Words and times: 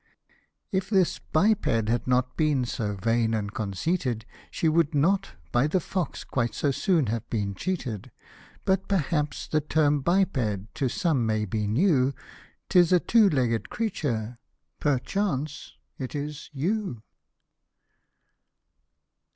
If 0.71 0.89
this 0.89 1.19
biped 1.19 1.65
had 1.67 2.07
not 2.07 2.35
been 2.35 2.65
so 2.65 2.95
vain 2.95 3.35
and 3.35 3.53
conceited, 3.53 4.25
She 4.49 4.67
would 4.67 4.95
not 4.95 5.33
by 5.51 5.67
the 5.67 5.79
fox 5.79 6.23
quite 6.23 6.55
so 6.55 6.71
soon 6.71 7.05
have 7.05 7.29
been 7.29 7.53
cheated; 7.53 8.09
But 8.65 8.87
perhaps 8.87 9.47
the 9.47 9.61
term 9.61 10.01
biped 10.01 10.73
to 10.73 10.89
some 10.89 11.23
may 11.27 11.45
be 11.45 11.67
new: 11.67 12.15
'Tis 12.67 12.91
a 12.91 12.99
two 12.99 13.29
legged 13.29 13.69
creature 13.69 14.39
perchance 14.79 15.73
it 15.99 16.15
is 16.15 16.49
you. 16.51 17.03